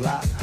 [0.00, 0.39] commesso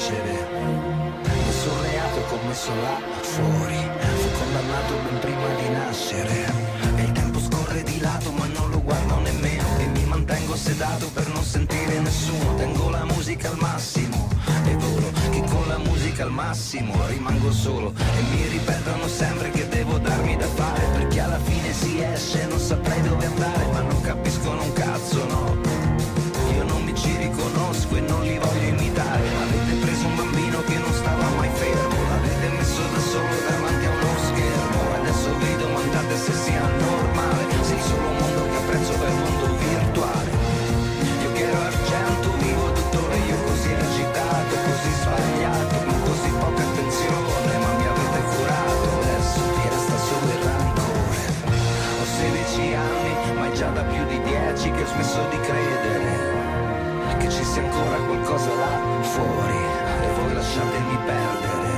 [0.00, 0.48] carcere.
[1.44, 3.76] Nessun reato commesso là fuori,
[4.16, 6.52] fu condannato ben prima di nascere.
[6.96, 9.62] E il tempo scorre di lato, ma non lo guardo nemmeno.
[9.78, 12.54] E mi mantengo sedato per non sentire nessuno.
[12.54, 14.28] Tengo la musica al massimo
[14.66, 17.92] e volo, che con la musica al massimo rimango solo.
[17.96, 22.58] E mi ripetono sempre che devo darmi da fare, perché alla fine si esce, non
[22.58, 25.69] saprei dove andare, ma non capiscono un cazzo, no.
[55.20, 59.56] 10 che ho smesso di credere che ci sia ancora qualcosa là fuori
[60.02, 61.69] e voi lasciatemi perdere.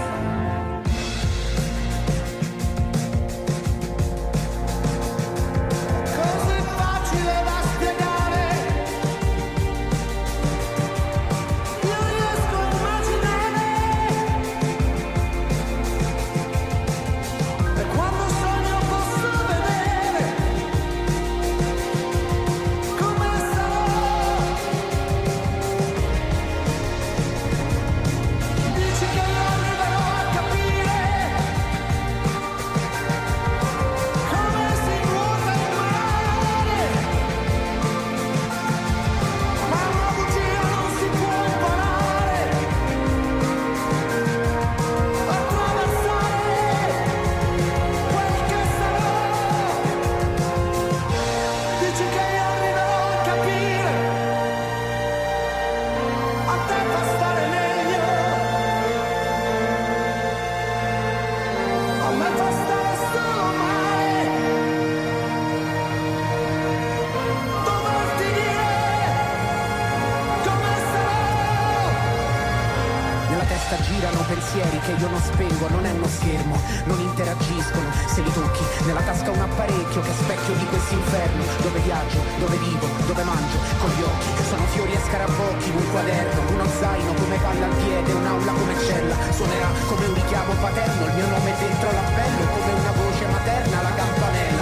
[73.72, 78.32] Testa girano pensieri che io non spengo, non è uno schermo, non interagiscono, se li
[78.32, 83.22] tocchi, nella tasca un apparecchio che è specchio di quest'inferno, dove viaggio, dove vivo, dove
[83.22, 87.76] mangio, con gli occhi, sono fiori e scarabocchi, un quaderno, uno zaino come palla al
[87.80, 92.72] piede, un'aula come cella, suonerà come un richiamo paterno, il mio nome dentro l'appello, come
[92.72, 94.61] una voce materna, la campanella,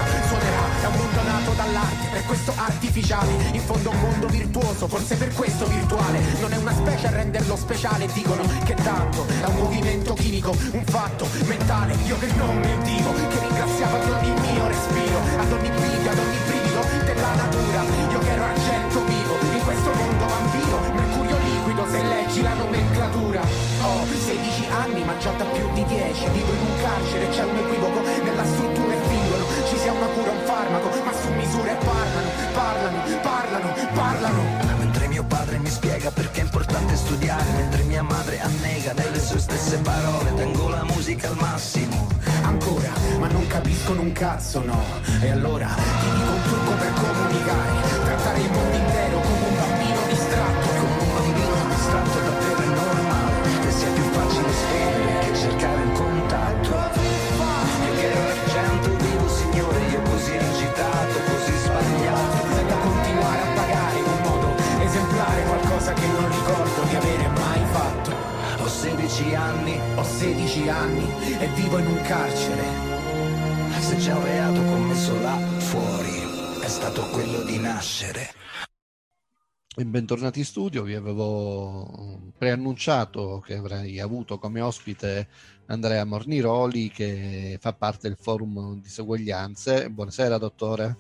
[0.99, 1.11] un
[1.61, 6.57] dall'arte, per questo artificiale, in fondo un mondo virtuoso, forse per questo virtuale, non è
[6.57, 11.95] una specie a renderlo speciale, dicono che tanto è un movimento chimico, un fatto mentale,
[12.07, 16.39] io che non mentivo, che ringraziavo ad ogni mio respiro, ad ogni briga, ad ogni
[16.47, 17.81] brivido della natura,
[18.11, 23.43] io che ero argento vivo, in questo mondo vampiro, mercurio liquido, se leggi la nomenclatura,
[23.83, 27.57] ho 16 anni ma già da più di 10, vivo in un carcere, c'è un
[27.57, 27.80] equivoco
[31.51, 34.43] misure parlano, parlano, parlano, parlano.
[34.79, 39.41] Mentre mio padre mi spiega perché è importante studiare, mentre mia madre annega nelle sue
[39.41, 42.07] stesse parole, tengo la musica al massimo.
[42.43, 44.81] Ancora, ma non capiscono un cazzo, no.
[45.21, 47.89] E allora ti dico un trucco per comunicare.
[48.05, 50.69] Trattare il mondo intero come un bambino distratto.
[50.69, 55.93] Con un bambino distratto davvero è normale, che sia più facile scrivere che cercare un
[69.01, 72.63] 14 anni, o 16 anni e vivo in un carcere.
[73.81, 78.29] Se c'è un reato commesso là fuori, è stato quello di nascere.
[79.75, 85.29] E bentornati in studio, vi avevo preannunciato che avrei avuto come ospite
[85.67, 89.89] Andrea Morniroli che fa parte del forum diseguaglianze.
[89.89, 90.97] Buonasera dottore.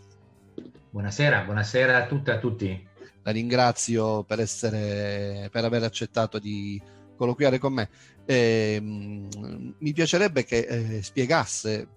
[0.89, 2.89] Buonasera, buonasera a tutte e a tutti.
[3.23, 6.81] La ringrazio per, essere, per aver accettato di
[7.21, 7.91] colloquiare con me.
[8.25, 11.89] Eh, mi piacerebbe che eh, spiegasse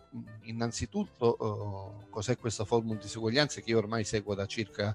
[0.44, 4.94] innanzitutto oh, cos'è questo forum di disuguaglianze che io ormai seguo da circa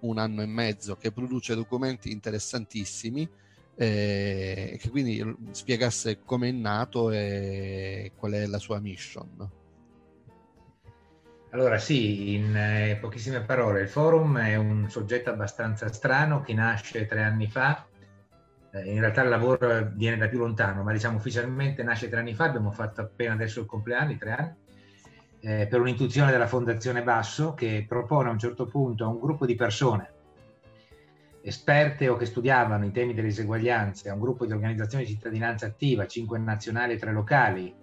[0.00, 3.26] un anno e mezzo, che produce documenti interessantissimi
[3.74, 9.50] eh, che quindi spiegasse come è nato e qual è la sua mission.
[11.52, 17.06] Allora sì, in eh, pochissime parole, il forum è un soggetto abbastanza strano che nasce
[17.06, 17.91] tre anni fa, eh,
[18.72, 22.44] in realtà il lavoro viene da più lontano, ma diciamo ufficialmente nasce tre anni fa,
[22.44, 24.54] abbiamo fatto appena adesso il compleanno, i tre anni,
[25.40, 29.44] eh, per un'intuizione della Fondazione Basso che propone a un certo punto a un gruppo
[29.44, 30.10] di persone
[31.42, 35.66] esperte o che studiavano i temi delle diseguaglianze, a un gruppo di organizzazioni di cittadinanza
[35.66, 37.74] attiva, cinque nazionali e tre locali,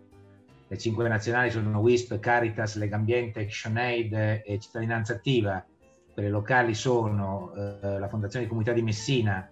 [0.71, 4.13] le cinque nazionali sono WISP, Caritas, Legambiente, ActionAid
[4.45, 5.65] e Cittadinanza Attiva.
[6.13, 9.50] Quelle locali sono eh, la Fondazione di Comunità di Messina,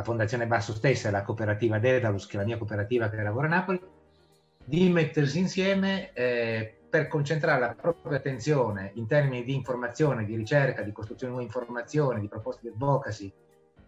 [0.00, 3.46] la Fondazione Basso stessa e la cooperativa Dedalus, che è la mia cooperativa che lavora
[3.46, 3.80] a Napoli,
[4.64, 10.82] di mettersi insieme eh, per concentrare la propria attenzione in termini di informazione, di ricerca,
[10.82, 13.32] di costruzione di nuove informazioni, di proposte di advocacy,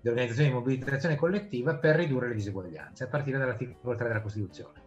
[0.00, 4.80] di organizzazione di mobilitazione collettiva per ridurre le diseguaglianze, a partire dall'articolo 3 della Costituzione.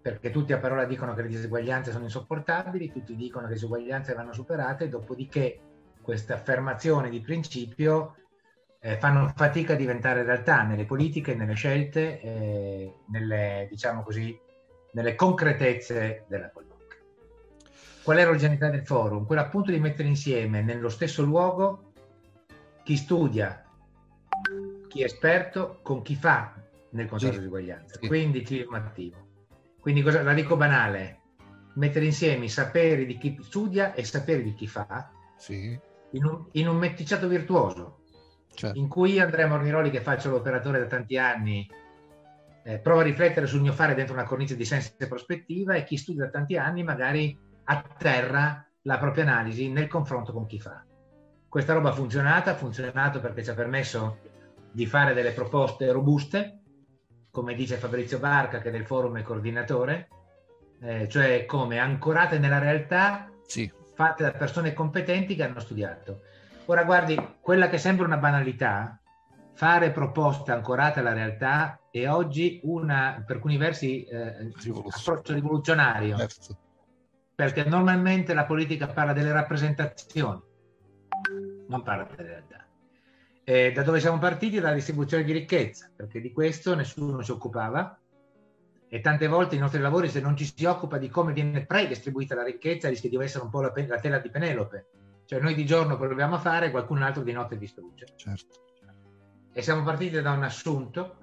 [0.00, 4.14] Perché tutti a parola dicono che le diseguaglianze sono insopportabili, tutti dicono che le diseguaglianze
[4.14, 5.60] vanno superate, dopodiché
[6.00, 8.14] queste affermazioni di principio
[8.80, 14.38] eh, fanno fatica a diventare realtà nelle politiche, nelle scelte, eh, nelle, diciamo così,
[14.92, 16.96] nelle concretezze della politica.
[18.02, 19.26] Qual è l'originalità del forum?
[19.26, 21.92] Quella appunto di mettere insieme nello stesso luogo
[22.82, 23.62] chi studia,
[24.88, 26.54] chi è esperto, con chi fa
[26.90, 29.26] nel consenso di diseguaglianza, quindi chi è attivo.
[29.78, 31.20] Quindi cosa, la dico banale,
[31.74, 35.78] mettere insieme i saperi di chi studia e i saperi di chi fa sì.
[36.12, 37.97] in, un, in, un, meticciato virtuoso,
[38.58, 38.78] certo.
[38.78, 41.68] in cui Andrea Morniroli, che faccio l'operatore da tanti anni,
[42.64, 45.84] eh, prova a riflettere sul mio fare dentro una cornice di senso e prospettiva e
[45.84, 50.84] chi studia da tanti anni magari atterra la propria analisi nel confronto con chi fa.
[51.48, 54.18] Questa roba ha funzionato, ha funzionato perché ci ha permesso
[54.70, 56.60] di fare delle proposte robuste,
[57.30, 60.08] come dice Fabrizio Barca, che del forum è coordinatore,
[60.80, 63.70] eh, cioè come ancorate nella realtà, sì.
[63.94, 66.20] fatte da persone competenti che hanno studiato.
[66.70, 69.00] Ora guardi, quella che sembra una banalità,
[69.54, 74.52] fare proposte ancorate alla realtà è oggi una, per alcuni versi, eh,
[74.90, 76.18] approccio rivoluzionario.
[76.18, 76.58] Certo.
[77.34, 80.42] Perché normalmente la politica parla delle rappresentazioni,
[81.68, 82.66] non parla delle realtà.
[83.44, 84.60] Eh, da dove siamo partiti?
[84.60, 87.98] Dalla distribuzione di ricchezza, perché di questo nessuno si occupava
[88.90, 92.34] e tante volte i nostri lavori, se non ci si occupa di come viene predistribuita
[92.34, 94.86] la ricchezza, rischia di essere un po' la, la tela di Penelope.
[95.28, 98.06] Cioè noi di giorno proviamo a fare, qualcun altro di notte distrugge.
[98.16, 98.56] Certo.
[99.52, 101.16] E siamo partiti da un assunto,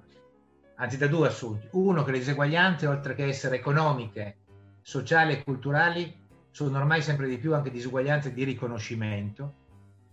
[0.76, 1.66] anzi da due assunti.
[1.72, 4.36] Uno, che le diseguaglianze, oltre che essere economiche,
[4.80, 9.64] sociali e culturali, sono ormai sempre di più anche disuguaglianze di riconoscimento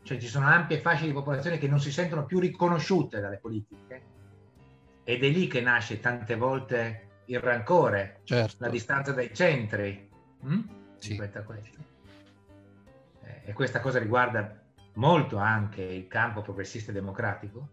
[0.04, 4.02] cioè ci sono ampie fasce di popolazione che non si sentono più riconosciute dalle politiche
[5.06, 8.57] ed è lì che nasce tante volte il rancore, certo.
[8.59, 10.09] la distanza dai centri
[10.42, 10.59] hm?
[10.97, 11.09] sì.
[11.09, 11.92] rispetto a questo.
[13.45, 14.62] E questa cosa riguarda
[14.95, 17.69] molto anche il campo progressista e democratico,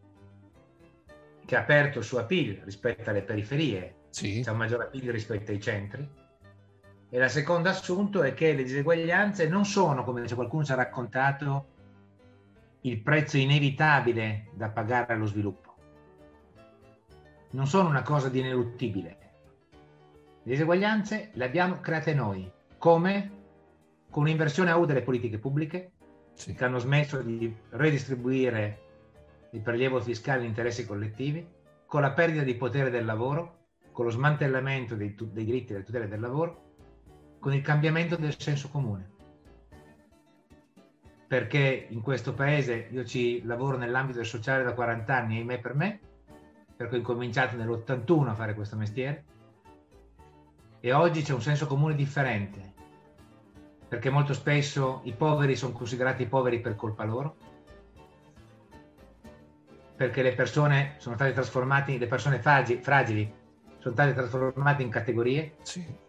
[1.45, 4.41] che ha aperto il suo appeal rispetto alle periferie, sì.
[4.43, 6.09] c'è un maggiore appeal rispetto ai centri.
[7.13, 11.67] E la seconda assunto è che le diseguaglianze non sono, come qualcuno ci ha raccontato,
[12.83, 15.75] il prezzo inevitabile da pagare allo sviluppo.
[17.51, 19.19] Non sono una cosa di ineluttibile.
[20.43, 22.51] Le diseguaglianze le abbiamo create noi.
[22.79, 23.39] Come?
[24.11, 25.93] Con un'inversione a U delle politiche pubbliche
[26.35, 26.55] sì.
[26.55, 28.89] che hanno smesso di redistribuire
[29.53, 31.47] il prelievo fiscale in interessi collettivi,
[31.87, 35.85] con la perdita di potere del lavoro, con lo smantellamento dei, dei diritti e delle
[35.85, 36.69] tutele del lavoro,
[37.39, 39.11] con il cambiamento del senso comune
[41.31, 45.77] perché in questo paese io ci lavoro nell'ambito del sociale da 40 anni, ahimè per
[45.77, 46.01] me,
[46.75, 49.25] perché ho incominciato nell'81 a fare questo mestiere,
[50.81, 52.70] e oggi c'è un senso comune differente,
[53.91, 57.37] perché molto spesso i poveri sono considerati poveri per colpa loro,
[59.97, 63.35] perché le persone sono state trasformate, le persone fragili, fragili
[63.79, 65.57] sono state trasformate in categorie.
[65.63, 66.09] Sì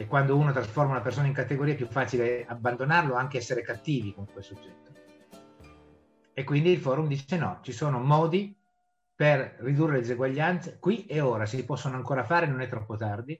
[0.00, 4.14] e quando uno trasforma una persona in categoria è più facile abbandonarlo, anche essere cattivi
[4.14, 4.92] con quel soggetto.
[6.32, 8.56] E quindi il forum dice no, ci sono modi
[9.14, 13.38] per ridurre le diseguaglianze qui e ora, si possono ancora fare, non è troppo tardi,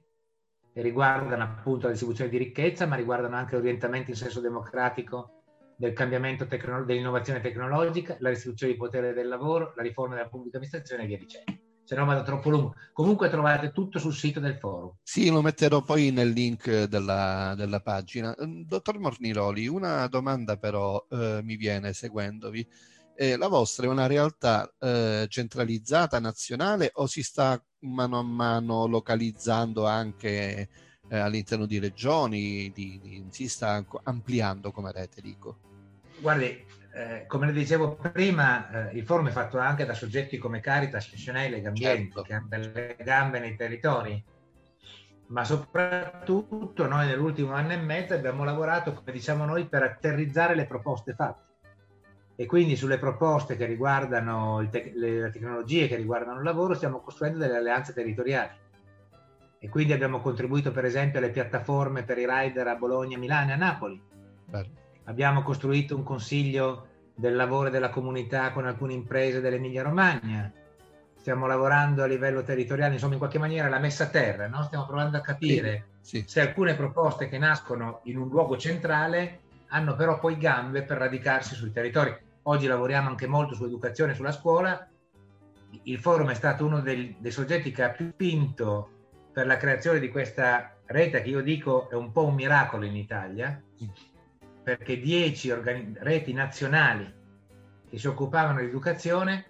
[0.73, 5.43] riguardano appunto la distribuzione di ricchezza, ma riguardano anche orientamenti in senso democratico
[5.75, 10.57] del cambiamento tecno- dell'innovazione tecnologica, la restituzione di potere del lavoro, la riforma della pubblica
[10.57, 11.59] amministrazione e via dicendo.
[11.83, 12.75] Se no vado troppo lungo.
[12.93, 14.93] Comunque trovate tutto sul sito del forum.
[15.03, 18.33] Sì, lo metterò poi nel link della, della pagina.
[18.37, 22.65] Dottor Morniroli, una domanda però eh, mi viene seguendovi.
[23.15, 28.87] Eh, la vostra è una realtà eh, centralizzata, nazionale o si sta mano a mano
[28.87, 30.69] localizzando anche
[31.09, 35.57] eh, all'interno di regioni, di, di, si sta ampliando come rete, dico?
[36.19, 40.59] Guardi, eh, come le dicevo prima, eh, il forum è fatto anche da soggetti come
[40.59, 42.21] Caritas, Scenei, Legambienti, certo.
[42.21, 44.23] che hanno delle gambe nei territori,
[45.27, 50.65] ma soprattutto noi nell'ultimo anno e mezzo abbiamo lavorato, come diciamo noi, per atterrizzare le
[50.65, 51.49] proposte fatte.
[52.41, 57.37] E quindi sulle proposte che riguardano te- le tecnologie, che riguardano il lavoro, stiamo costruendo
[57.37, 58.49] delle alleanze territoriali.
[59.59, 63.53] E quindi abbiamo contribuito per esempio alle piattaforme per i rider a Bologna, Milano e
[63.53, 64.01] a Napoli.
[64.45, 64.69] Bello
[65.03, 70.51] Abbiamo costruito un consiglio del lavoro e della comunità con alcune imprese dell'Emilia Romagna.
[71.19, 74.63] Stiamo lavorando a livello territoriale, insomma, in qualche maniera la messa a terra, no?
[74.63, 76.23] stiamo provando a capire sì, sì.
[76.25, 81.53] se alcune proposte che nascono in un luogo centrale hanno però poi gambe per radicarsi
[81.53, 82.29] sui territori.
[82.43, 84.87] Oggi lavoriamo anche molto sull'educazione e sulla scuola.
[85.83, 88.89] Il forum è stato uno dei, dei soggetti che ha più spinto
[89.31, 92.95] per la creazione di questa rete che io dico è un po' un miracolo in
[92.95, 93.61] Italia
[94.63, 97.11] perché dieci organi- reti nazionali
[97.89, 99.45] che si occupavano di educazione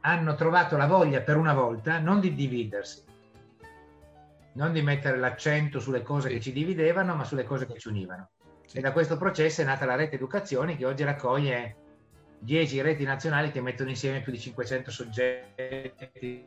[0.00, 3.02] hanno trovato la voglia per una volta non di dividersi,
[4.54, 8.28] non di mettere l'accento sulle cose che ci dividevano, ma sulle cose che ci univano.
[8.70, 11.76] E da questo processo è nata la rete educazione che oggi raccoglie
[12.44, 16.46] 10 reti nazionali che mettono insieme più di 500 soggetti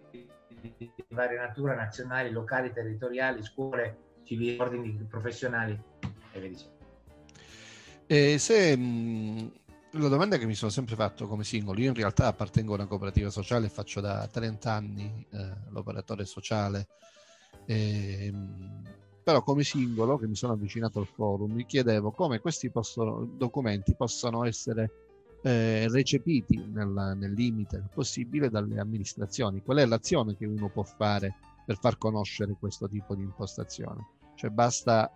[0.61, 5.79] di varia natura, nazionali, locali, territoriali, scuole, civili, ordini professionali
[6.31, 6.75] e via dicendo.
[8.05, 9.51] E se mh,
[9.91, 12.87] la domanda che mi sono sempre fatto come singolo, io in realtà appartengo a una
[12.87, 16.87] cooperativa sociale faccio da 30 anni eh, l'operatore sociale,
[17.65, 18.81] e, mh,
[19.23, 23.95] però come singolo che mi sono avvicinato al forum mi chiedevo come questi possono, documenti
[23.95, 25.06] possano essere
[25.47, 31.35] eh, recepiti nel, nel limite possibile dalle amministrazioni, qual è l'azione che uno può fare
[31.65, 34.05] per far conoscere questo tipo di impostazione.
[34.35, 35.09] Cioè basta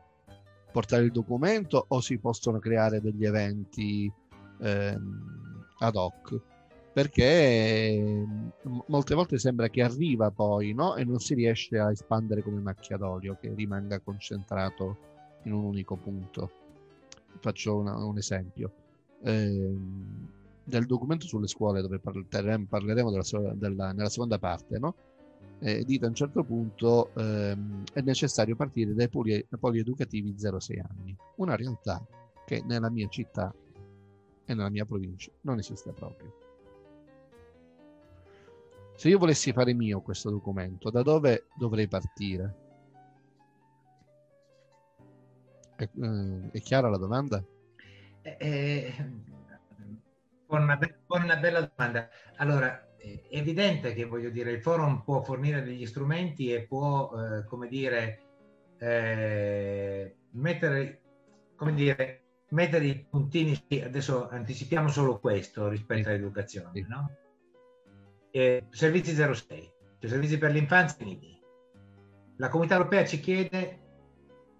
[0.71, 4.09] portare il documento o si possono creare degli eventi
[4.61, 6.39] ehm, ad hoc?
[6.93, 8.25] Perché
[8.87, 10.95] molte volte sembra che arriva poi no?
[10.95, 14.97] e non si riesce a espandere come macchia d'olio, che rimanga concentrato
[15.43, 16.51] in un unico punto.
[17.39, 18.80] Faccio una, un esempio.
[19.23, 19.75] Eh,
[20.63, 24.95] del documento sulle scuole, dove parleremo della, della, nella seconda parte, no?
[25.63, 31.15] eh, dite a un certo punto ehm, è necessario partire dai poli, polieducativi 0-6 anni,
[31.35, 32.03] una realtà
[32.45, 33.53] che nella mia città
[34.45, 36.33] e nella mia provincia non esiste proprio.
[38.95, 42.55] Se io volessi fare mio questo documento, da dove dovrei partire?
[45.75, 47.43] È, eh, è chiara la domanda?
[48.23, 48.93] Eh, eh,
[50.47, 52.09] una, be- una bella domanda.
[52.37, 57.45] Allora, è evidente che voglio dire, il forum può fornire degli strumenti e può, eh,
[57.45, 58.21] come dire,
[58.77, 61.01] eh, mettere,
[61.55, 67.15] come dire, mettere i puntini, adesso anticipiamo solo questo rispetto all'educazione, no?
[68.29, 71.39] Eh, servizi 06, cioè servizi per l'infanzia e
[72.37, 73.79] La comunità europea ci chiede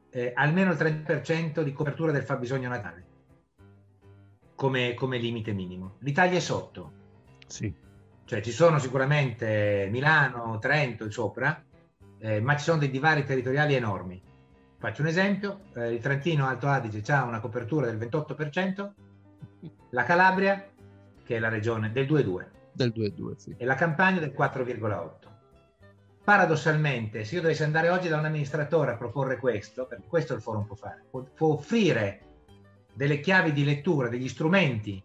[0.10, 3.11] eh, almeno il 30% di copertura del fabbisogno natale
[4.62, 5.96] come, come limite minimo.
[6.00, 6.92] L'Italia è sotto.
[7.48, 7.90] Sì
[8.32, 11.62] cioè ci sono sicuramente Milano, Trento e sopra,
[12.18, 14.22] eh, ma ci sono dei divari territoriali enormi.
[14.78, 18.92] Faccio un esempio, eh, il Trentino Alto Adige ha una copertura del 28%,
[19.90, 20.66] la Calabria,
[21.26, 22.46] che è la regione, del 2,2%.
[22.72, 23.54] Del 2,2, sì.
[23.58, 25.10] E la Campania del 4,8%.
[26.24, 30.42] Paradossalmente, se io dovessi andare oggi da un amministratore a proporre questo, perché questo il
[30.42, 32.22] forum può fare, può, può offrire
[32.94, 35.02] delle chiavi di lettura, degli strumenti,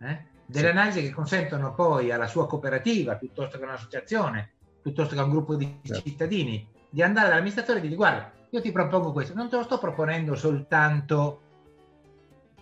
[0.00, 0.72] eh, delle sì.
[0.72, 5.56] analisi che consentono poi alla sua cooperativa, piuttosto che un'associazione, piuttosto che a un gruppo
[5.56, 6.02] di certo.
[6.02, 9.62] cittadini, di andare dall'amministratore e di dire guarda, io ti propongo questo, non te lo
[9.62, 11.40] sto proponendo soltanto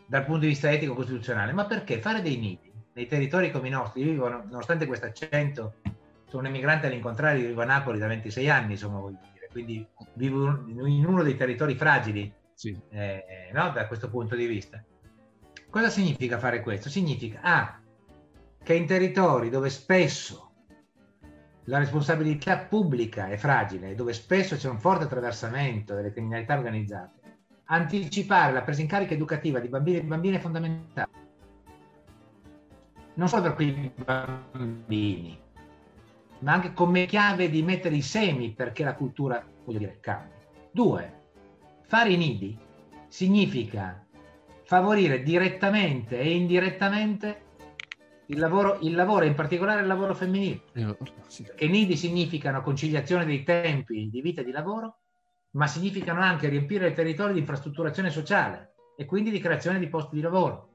[0.07, 3.71] dal punto di vista etico costituzionale, ma perché fare dei nidi nei territori come i
[3.71, 5.75] nostri, io vivo, nonostante questo accento,
[6.27, 10.65] sono un emigrante all'incontrario, vivo a Napoli da 26 anni, insomma, voglio dire, quindi vivo
[10.67, 12.79] in uno dei territori fragili sì.
[12.91, 13.71] eh, no?
[13.71, 14.85] da questo punto di vista.
[15.71, 16.91] Cosa significa fare questo?
[16.91, 17.81] Significa ah,
[18.63, 20.53] che in territori dove spesso
[21.65, 27.21] la responsabilità pubblica è fragile, dove spesso c'è un forte attraversamento delle criminalità organizzate,
[27.65, 31.09] anticipare la presa in carica educativa di bambini e bambine è fondamentale.
[33.15, 35.41] Non solo per quei bambini,
[36.41, 40.35] ma anche come chiave di mettere i semi perché la cultura, voglio dire, cambi.
[40.73, 41.20] Due,
[41.91, 42.57] fare i nidi
[43.09, 44.07] significa
[44.63, 47.47] favorire direttamente e indirettamente
[48.27, 50.63] il lavoro, il lavoro in particolare il lavoro femminile.
[51.27, 51.43] Sì.
[51.43, 55.01] Perché nidi significano conciliazione dei tempi di vita e di lavoro,
[55.55, 60.15] ma significano anche riempire il territorio di infrastrutturazione sociale e quindi di creazione di posti
[60.15, 60.71] di lavoro.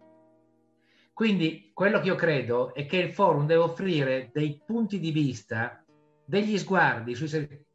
[1.14, 5.82] Quindi quello che io credo è che il forum deve offrire dei punti di vista,
[6.26, 7.30] degli sguardi sui,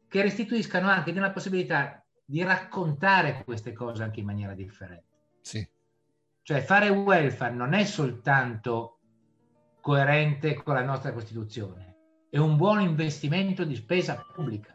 [0.07, 2.00] che restituiscano anche una possibilità
[2.31, 5.17] di raccontare queste cose anche in maniera differente.
[5.41, 5.67] Sì.
[6.43, 8.99] Cioè fare welfare non è soltanto
[9.81, 11.95] coerente con la nostra Costituzione,
[12.29, 14.73] è un buon investimento di spesa pubblica.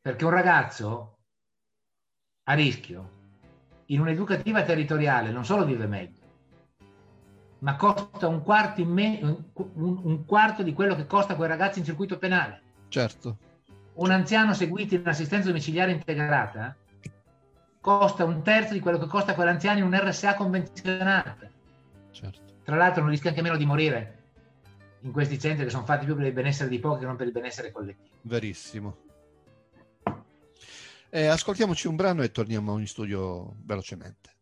[0.00, 1.18] Perché un ragazzo
[2.44, 3.16] a rischio
[3.86, 6.22] in un'educativa territoriale non solo vive meglio,
[7.58, 9.44] ma costa un quarto, me- un,
[9.74, 12.62] un quarto, di quello che costa quei ragazzi in circuito penale.
[12.88, 13.47] Certo.
[13.98, 16.76] Un anziano seguito in assistenza domiciliare integrata
[17.80, 21.50] costa un terzo di quello che costa quell'anziano in un RSA convenzionata.
[22.10, 22.40] Certo.
[22.62, 24.16] Tra l'altro non rischia anche meno di morire
[25.00, 27.26] in questi centri che sono fatti più per il benessere di pochi che non per
[27.26, 28.16] il benessere collettivo.
[28.22, 28.96] Verissimo.
[31.10, 34.36] Eh, ascoltiamoci un brano e torniamo in studio velocemente.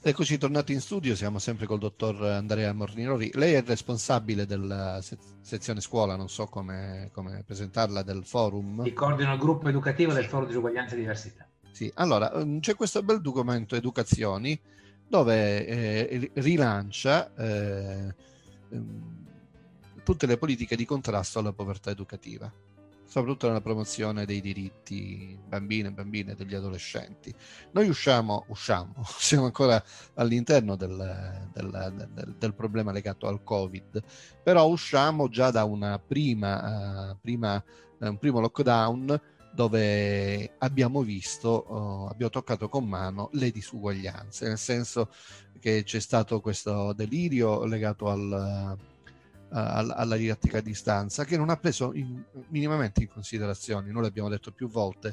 [0.00, 3.32] Eccoci tornati in studio, siamo sempre col dottor Andrea Mornirori.
[3.34, 5.00] Lei è responsabile della
[5.40, 8.84] sezione scuola, non so come, come presentarla, del forum.
[8.84, 11.48] Ti coordino il gruppo educativo del forum disuguaglianza e diversità.
[11.72, 14.58] Sì, allora mm, c'è questo bel documento Educazioni
[15.06, 18.14] dove eh, rilancia eh,
[18.74, 19.00] mm,
[20.04, 22.50] tutte le politiche di contrasto alla povertà educativa
[23.08, 27.34] soprattutto nella promozione dei diritti bambine e bambine degli adolescenti.
[27.72, 29.82] Noi usciamo, usciamo siamo ancora
[30.14, 34.02] all'interno del, del, del, del, problema legato al Covid,
[34.42, 35.66] però usciamo già da
[36.06, 37.64] prima, uh, prima,
[37.98, 39.20] uh, un primo lockdown
[39.54, 45.10] dove abbiamo visto, uh, abbiamo toccato con mano le disuguaglianze, nel senso
[45.58, 48.76] che c'è stato questo delirio legato al
[49.50, 54.52] alla didattica a distanza che non ha preso in, minimamente in considerazione, noi l'abbiamo detto
[54.52, 55.10] più volte,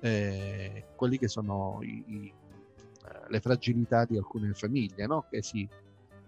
[0.00, 2.32] eh, quelli che sono i, i,
[3.06, 5.26] eh, le fragilità di alcune famiglie, no?
[5.30, 5.68] che sì,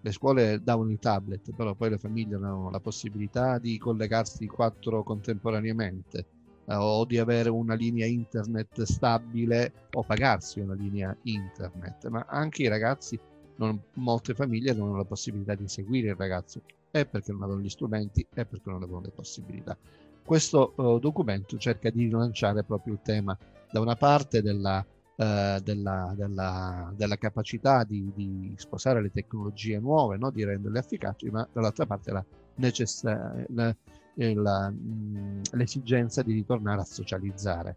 [0.01, 5.03] le scuole davano i tablet, però poi le famiglie avevano la possibilità di collegarsi quattro
[5.03, 6.27] contemporaneamente
[6.67, 12.63] eh, o di avere una linea internet stabile o pagarsi una linea internet, ma anche
[12.63, 13.19] i ragazzi,
[13.57, 17.65] non, molte famiglie non hanno la possibilità di seguire il ragazzo è perché non avevano
[17.65, 19.77] gli strumenti, è perché non avevano le possibilità.
[20.25, 23.37] Questo uh, documento cerca di rilanciare proprio il tema
[23.71, 30.17] da una parte della, uh, della, della, della capacità di, di, sposare le tecnologie nuove,
[30.17, 30.31] no?
[30.31, 32.25] di renderle efficaci, ma dall'altra parte la
[32.57, 33.75] necess- la,
[34.15, 37.77] la, mh, l'esigenza di ritornare a socializzare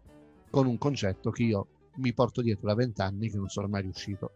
[0.50, 4.32] con un concetto che io mi porto dietro da vent'anni che non sono mai riuscito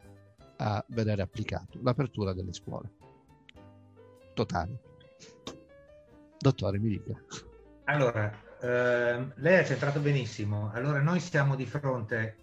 [0.58, 3.05] a vedere applicato, l'apertura delle scuole
[4.36, 4.78] totali.
[6.38, 7.18] Dottore, mi dica.
[7.84, 10.70] Allora, ehm, lei ha centrato benissimo.
[10.74, 12.36] Allora, noi siamo di fronte,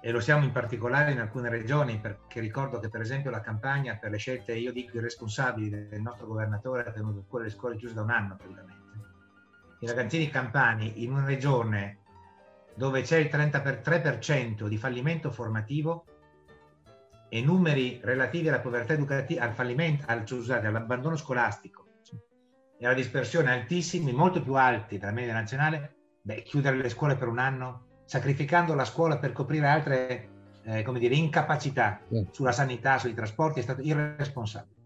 [0.00, 3.96] e lo siamo in particolare in alcune regioni, perché ricordo che per esempio la campagna
[3.96, 8.02] per le scelte, io dico irresponsabili del nostro governatore, ha tenuto le scuole chiuse da
[8.02, 8.80] un anno praticamente.
[9.78, 11.98] I ragazzini campani in una regione
[12.74, 16.04] dove c'è il 33% di fallimento formativo,
[17.34, 21.86] e numeri relativi alla povertà educativa, al fallimento, al, scusate, all'abbandono scolastico
[22.78, 27.28] e alla dispersione altissimi, molto più alti della media nazionale, beh, chiudere le scuole per
[27.28, 30.28] un anno, sacrificando la scuola per coprire altre
[30.64, 34.80] eh, come dire, incapacità sulla sanità, sui trasporti, è stato irresponsabile.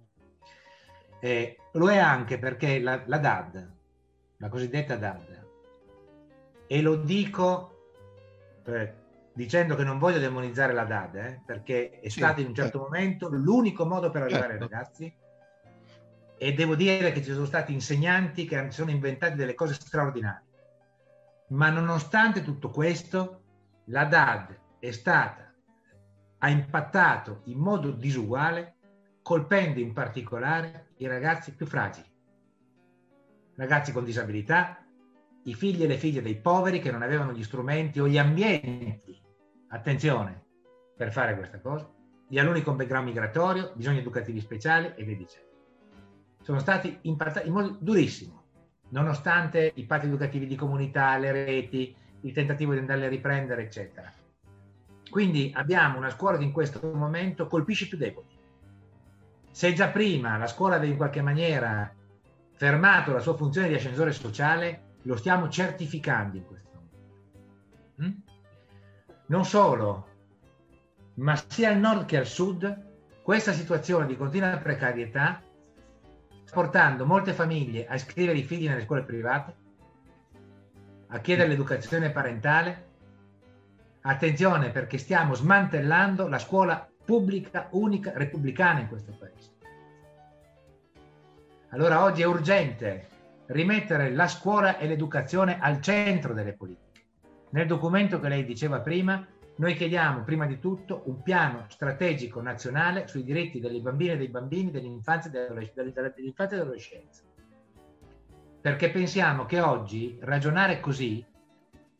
[1.18, 3.70] Eh, lo è anche perché la, la DAD,
[4.36, 5.46] la cosiddetta DAD,
[6.68, 7.72] e lo dico
[8.66, 8.94] eh,
[9.36, 12.78] dicendo che non voglio demonizzare la DAD, eh, perché è sì, stato in un certo
[12.78, 12.90] certo.
[12.90, 14.64] momento l'unico modo per arrivare certo.
[14.64, 15.14] ai ragazzi
[16.38, 20.44] e devo dire che ci sono stati insegnanti che si sono inventati delle cose straordinarie.
[21.48, 23.42] Ma nonostante tutto questo,
[23.86, 25.52] la DAD è stata,
[26.38, 28.76] ha impattato in modo disuguale,
[29.20, 32.10] colpendo in particolare i ragazzi più fragili,
[33.56, 34.82] ragazzi con disabilità,
[35.44, 39.24] i figli e le figlie dei poveri che non avevano gli strumenti o gli ambienti
[39.76, 40.42] attenzione
[40.96, 41.88] per fare questa cosa,
[42.28, 45.46] gli alunni con background migratorio, bisogni educativi speciali e via dicendo.
[46.42, 48.42] Sono stati impattati in modo durissimo,
[48.90, 54.12] nonostante i patti educativi di comunità, le reti, il tentativo di andarli a riprendere, eccetera.
[55.08, 58.26] Quindi abbiamo una scuola che in questo momento colpisce più deboli.
[59.50, 61.92] Se già prima la scuola aveva in qualche maniera
[62.52, 66.65] fermato la sua funzione di ascensore sociale, lo stiamo certificando in questo?
[69.28, 70.06] Non solo,
[71.14, 72.84] ma sia al nord che al sud,
[73.22, 75.42] questa situazione di continua precarietà
[76.44, 79.54] sta portando molte famiglie a iscrivere i figli nelle scuole private,
[81.08, 82.84] a chiedere l'educazione parentale.
[84.02, 89.54] Attenzione perché stiamo smantellando la scuola pubblica unica repubblicana in questo paese.
[91.70, 93.08] Allora oggi è urgente
[93.46, 96.85] rimettere la scuola e l'educazione al centro delle politiche.
[97.56, 103.06] Nel documento che lei diceva prima, noi chiediamo prima di tutto un piano strategico nazionale
[103.06, 107.22] sui diritti delle bambine e dei bambini, dell'infanzia e dell'adolescenza.
[108.60, 111.24] Perché pensiamo che oggi ragionare così,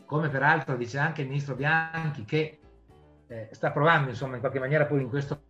[0.04, 2.58] come peraltro dice anche il ministro Bianchi, che
[3.26, 5.40] eh, sta provando insomma in qualche maniera poi in questo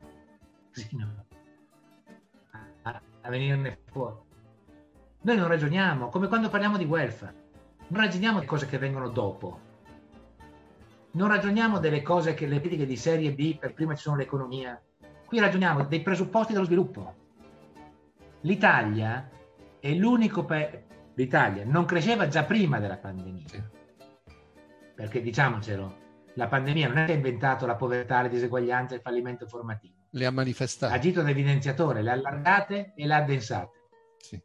[2.83, 4.21] a, a venirne fuori.
[5.23, 7.35] Noi non ragioniamo, come quando parliamo di welfare,
[7.89, 9.66] non ragioniamo di cose che vengono dopo,
[11.17, 14.81] non ragioniamo delle cose che le politiche di serie B, per prima ci sono l'economia,
[15.25, 17.15] qui ragioniamo dei presupposti dello sviluppo.
[18.43, 19.29] L'Italia
[19.81, 23.47] è l'unico paese, l'Italia non cresceva già prima della pandemia,
[24.95, 29.47] perché diciamocelo, la pandemia non è che ha inventato la povertà, le diseguaglianze, il fallimento
[29.47, 29.95] formativo.
[30.11, 30.93] Le ha manifestate.
[30.93, 33.89] Ha agito da evidenziatore, le ha allargate e le ha addensate.
[34.19, 34.39] Sì.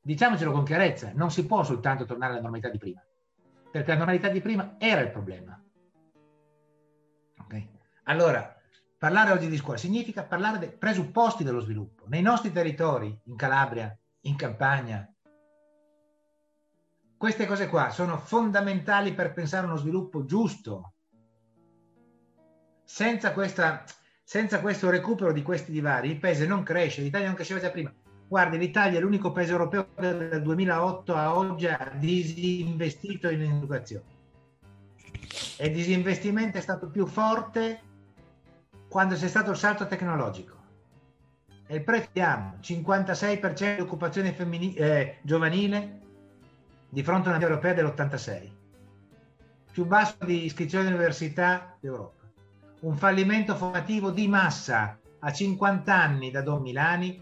[0.00, 3.04] Diciamocelo con chiarezza, non si può soltanto tornare alla normalità di prima,
[3.70, 5.58] perché la normalità di prima era il problema.
[8.04, 8.54] Allora,
[8.98, 12.04] parlare oggi di scuola significa parlare dei presupposti dello sviluppo.
[12.08, 15.08] Nei nostri territori, in Calabria, in Campania,
[17.16, 20.92] queste cose qua sono fondamentali per pensare uno sviluppo giusto.
[22.84, 23.84] Senza, questa,
[24.22, 27.90] senza questo recupero di questi divari, il paese non cresce, l'Italia non cresceva già prima.
[28.28, 34.04] Guardi, l'Italia è l'unico paese europeo che dal 2008 a oggi ha disinvestito in educazione.
[35.56, 37.92] E disinvestimento è stato più forte
[38.94, 40.56] quando c'è stato il salto tecnologico.
[41.66, 45.98] E il prezziamo 56% di occupazione femminile, eh, giovanile
[46.90, 48.50] di fronte a una media europea dell'86,
[49.72, 52.22] più basso di iscrizione all'università d'Europa,
[52.82, 57.20] un fallimento formativo di massa a 50 anni da Don Milani,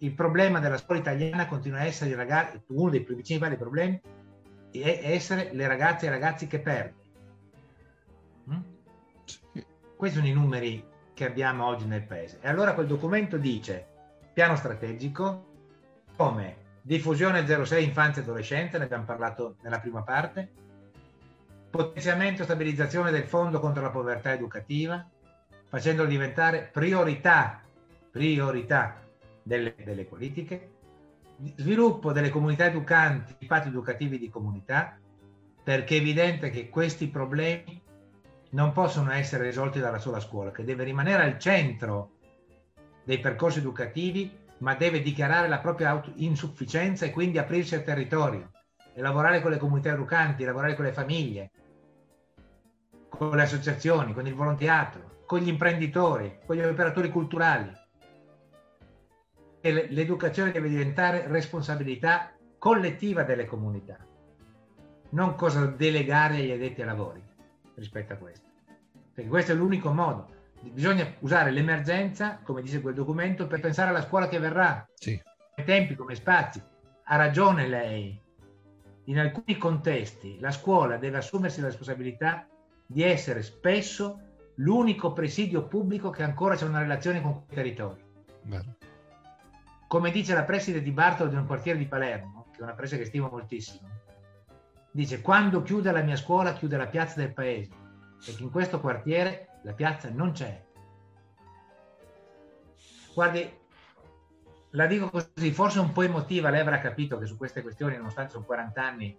[0.00, 3.98] il problema della scuola italiana continua a essere ragazzi, uno dei principali problemi
[4.72, 7.02] è essere le ragazze e i ragazzi che perdono.
[8.50, 8.60] Mm?
[9.96, 12.38] Questi sono i numeri che abbiamo oggi nel paese.
[12.42, 13.86] E allora quel documento dice
[14.32, 15.52] piano strategico
[16.16, 20.50] come diffusione 06 infanzia e adolescenza, ne abbiamo parlato nella prima parte,
[21.70, 25.08] potenziamento e stabilizzazione del fondo contro la povertà educativa,
[25.68, 27.62] facendolo diventare priorità,
[28.10, 29.00] priorità
[29.42, 30.70] delle, delle politiche,
[31.56, 34.98] sviluppo delle comunità educanti, i patti educativi di comunità,
[35.62, 37.80] perché è evidente che questi problemi
[38.54, 42.12] non possono essere risolti dalla sola scuola, che deve rimanere al centro
[43.04, 48.50] dei percorsi educativi ma deve dichiarare la propria insufficienza e quindi aprirsi al territorio
[48.94, 51.50] e lavorare con le comunità educanti, lavorare con le famiglie,
[53.08, 57.70] con le associazioni, con il volontariato, con gli imprenditori, con gli operatori culturali.
[59.60, 63.96] E l'educazione deve diventare responsabilità collettiva delle comunità,
[65.10, 67.32] non cosa delegare agli addetti ai lavori
[67.74, 68.46] rispetto a questo.
[69.12, 70.34] Perché questo è l'unico modo
[70.70, 74.86] bisogna usare l'emergenza, come dice quel documento, per pensare alla scuola che verrà.
[74.94, 75.20] Sì.
[75.54, 76.62] Come tempi, come spazi.
[77.04, 78.20] Ha ragione lei.
[79.04, 82.46] In alcuni contesti la scuola deve assumersi la responsabilità
[82.86, 84.20] di essere spesso
[84.56, 88.02] l'unico presidio pubblico che ancora c'è una relazione con quei territori.
[88.42, 88.64] Beh.
[89.86, 93.02] Come dice la preside di Bartolo di un quartiere di Palermo, che è una preside
[93.02, 93.86] che stimo moltissimo,
[94.94, 97.70] dice quando chiude la mia scuola chiude la piazza del paese,
[98.24, 100.62] perché in questo quartiere la piazza non c'è.
[103.12, 103.50] Guardi,
[104.70, 108.32] la dico così, forse un po' emotiva, lei avrà capito che su queste questioni, nonostante
[108.32, 109.18] sono 40 anni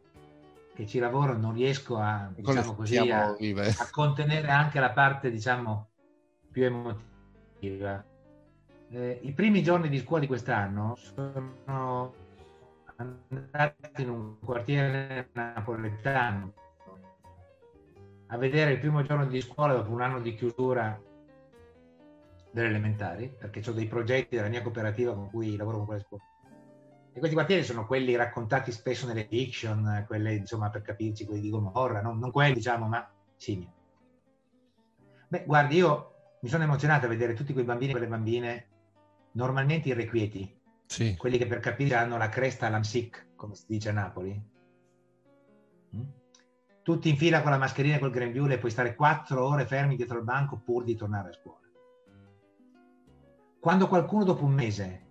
[0.73, 5.89] che ci lavoro, non riesco a, diciamo così, a, a, contenere anche la parte, diciamo,
[6.51, 8.01] più emotiva.
[8.91, 12.13] Eh, I primi giorni di scuola di quest'anno sono
[12.97, 16.53] andati in un quartiere napoletano
[18.27, 20.99] a vedere il primo giorno di scuola dopo un anno di chiusura
[22.51, 26.23] delle elementari, perché ho dei progetti della mia cooperativa con cui lavoro con quelle scuole.
[27.11, 31.49] E questi quartieri sono quelli raccontati spesso nelle fiction, quelle insomma per capirci, quelli di
[31.49, 33.71] Gomorra, non, non quelli diciamo, ma simili.
[35.27, 38.67] Beh, guardi, io mi sono emozionato a vedere tutti quei bambini e quelle bambine
[39.33, 41.15] normalmente irrequieti, sì.
[41.17, 44.53] quelli che per capire hanno la cresta l'AMSIC, come si dice a Napoli.
[45.95, 46.03] Mm?
[46.85, 49.95] tutti in fila con la mascherina e col grembiule e puoi stare quattro ore fermi
[49.95, 51.67] dietro al banco pur di tornare a scuola.
[53.59, 55.05] Quando qualcuno dopo un mese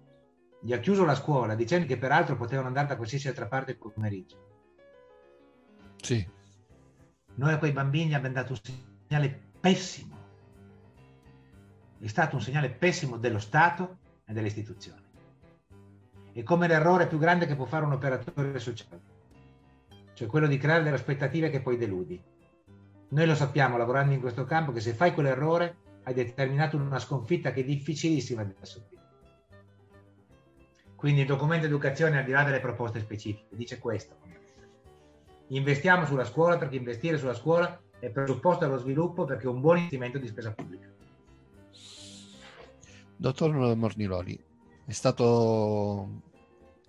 [0.60, 3.78] gli ha chiuso la scuola dicendo che peraltro potevano andare da qualsiasi altra parte il
[3.78, 4.37] pomeriggio.
[6.00, 6.24] Sì.
[7.34, 10.16] Noi a quei bambini abbiamo dato un segnale pessimo.
[11.98, 15.03] È stato un segnale pessimo dello Stato e delle istituzioni.
[16.34, 19.14] È come l'errore più grande che può fare un operatore sociale
[20.14, 22.20] cioè quello di creare delle aspettative che poi deludi.
[23.08, 27.52] Noi lo sappiamo lavorando in questo campo che se fai quell'errore hai determinato una sconfitta
[27.52, 29.02] che è difficilissima da subire.
[30.94, 34.16] Quindi il documento educazione, al di là delle proposte specifiche, dice questo.
[35.48, 39.76] Investiamo sulla scuola perché investire sulla scuola è presupposto allo sviluppo perché è un buon
[39.76, 40.88] investimento di spesa pubblica.
[43.16, 44.42] Dottor Morniloli,
[44.86, 46.22] è stato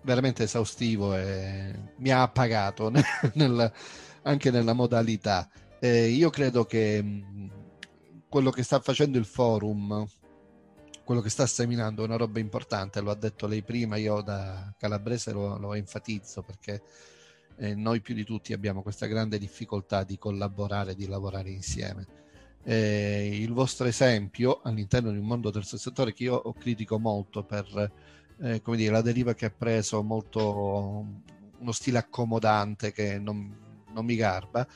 [0.02, 2.90] veramente esaustivo e mi ha appagato
[3.34, 3.72] nel,
[4.22, 5.48] anche nella modalità.
[5.80, 7.50] Eh, io credo che mh,
[8.28, 10.06] quello che sta facendo il forum,
[11.04, 14.72] quello che sta seminando è una roba importante, lo ha detto lei prima, io da
[14.76, 16.82] calabrese lo, lo enfatizzo perché
[17.58, 22.25] eh, noi più di tutti abbiamo questa grande difficoltà di collaborare, di lavorare insieme.
[22.66, 27.92] Eh, il vostro esempio all'interno di un mondo terzo settore che io critico molto per
[28.40, 31.06] eh, come dire, la deriva che ha preso molto
[31.58, 33.54] uno stile accomodante che non,
[33.92, 34.66] non mi garba,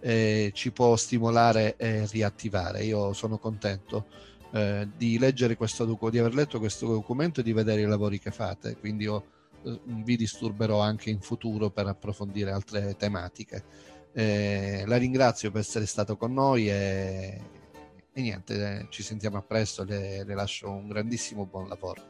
[0.00, 2.84] eh, ci può stimolare e riattivare.
[2.84, 4.06] Io sono contento
[4.52, 8.18] eh, di leggere questo documento, di aver letto questo documento e di vedere i lavori
[8.18, 9.24] che fate, quindi io
[9.64, 13.96] eh, vi disturberò anche in futuro per approfondire altre tematiche.
[14.18, 17.40] Eh, la ringrazio per essere stato con noi e,
[18.12, 22.02] e niente, eh, ci sentiamo a presto, le, le lascio un grandissimo buon lavoro.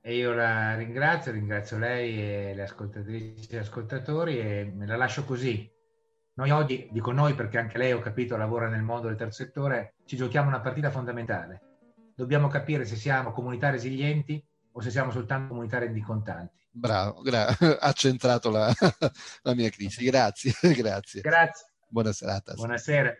[0.00, 5.22] E io la ringrazio, ringrazio lei e le ascoltatrici e ascoltatori e me la lascio
[5.26, 5.70] così.
[6.36, 9.96] Noi oggi, dico noi perché anche lei ho capito lavora nel mondo del terzo settore,
[10.06, 11.60] ci giochiamo una partita fondamentale.
[12.14, 16.65] Dobbiamo capire se siamo comunità resilienti o se siamo soltanto comunità rendicontanti.
[16.78, 17.46] Bravo, gra-
[17.80, 18.70] ha centrato la,
[19.42, 20.04] la, mia crisi.
[20.04, 21.22] Grazie, grazie.
[21.22, 21.66] Grazie.
[21.88, 22.52] Buona serata.
[22.52, 23.14] Buonasera.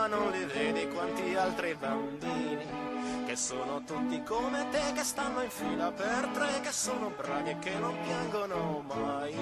[0.00, 2.64] Ma non li vedi quanti altri bambini
[3.26, 7.58] che sono tutti come te che stanno in fila per tre che sono bravi e
[7.58, 9.34] che non piangono mai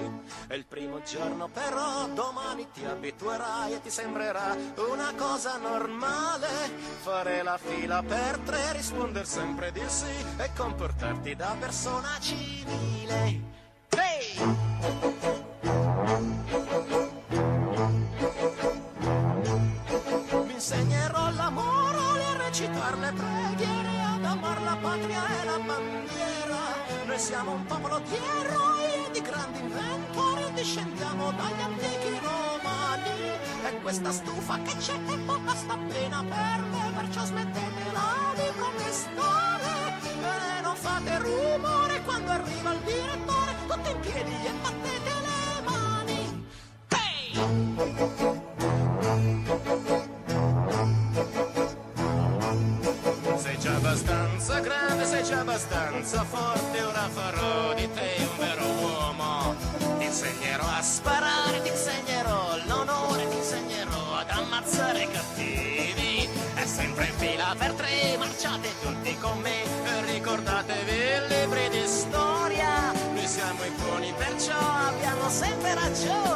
[0.47, 4.53] è il primo giorno però domani ti abituerai e ti sembrerà
[4.91, 6.47] una cosa normale
[7.03, 13.39] fare la fila per tre rispondere sempre di sì e comportarti da persona civile
[13.95, 15.18] hey!
[22.59, 26.57] Recitare le preghiere, ad amare la patria e la bandiera.
[27.05, 33.37] Noi siamo un popolo di eroi e di grandi inventori, discendiamo dagli antichi romani.
[33.63, 39.93] E questa stufa che c'è è poca sta appena per me, perciò smettetela di protestare.
[40.57, 46.47] E non fate rumore quando arriva il direttore, tutti in piedi e battete le mani.
[46.89, 47.37] Hey!
[55.59, 59.55] Abbastanza forte, ora farò di te un vero uomo.
[59.97, 66.29] Ti insegnerò a sparare, ti insegnerò l'onore, ti insegnerò ad ammazzare i cattivi.
[66.53, 69.63] È sempre in fila per tre, marciate tutti con me,
[70.05, 72.93] ricordatevi i libri di storia.
[73.13, 76.28] Noi siamo i buoni, perciò abbiamo sempre ragione,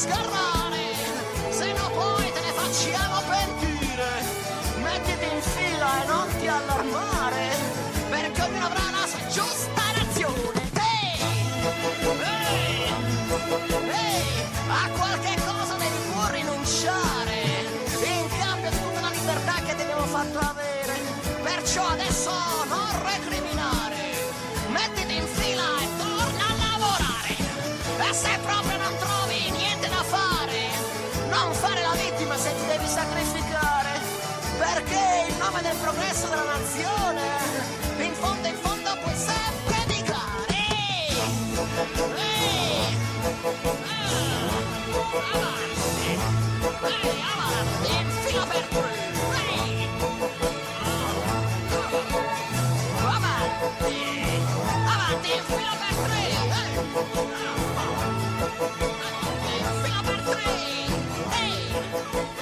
[0.00, 0.94] sgarrare,
[1.50, 4.10] se no poi te ne facciamo pentire.
[4.82, 7.48] Mettiti in fila e non ti allarmare,
[8.08, 9.79] perché ognuno avrà la giusta.
[35.50, 37.22] nome del progresso della nazione,
[37.98, 40.54] in fondo in fondo puoi sempre dichiarare.
[42.16, 42.96] Ehi,
[45.32, 47.90] avanti, ehi, avanti,
[48.22, 48.94] fino per tre,
[49.98, 50.48] tutti.
[53.02, 53.98] Avanti,
[54.86, 56.22] avanti, fino per tre.
[59.82, 60.46] Fino per tre.
[61.40, 62.39] Ehi.